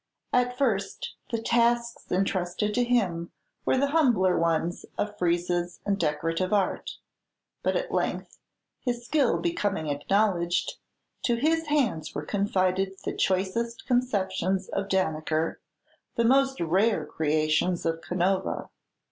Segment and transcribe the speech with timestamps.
[0.33, 3.31] At first, the tasks intrusted to him
[3.65, 6.97] were the humbler ones of friezes and decorative art;
[7.61, 8.39] but at length,
[8.79, 10.77] his skill becoming acknowledged,
[11.25, 15.57] to his hands were confided the choicest conceptions of Danneker,
[16.15, 18.71] the most rare creations of Canova.